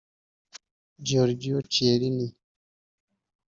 [1.07, 2.25] Giorgio Chiellini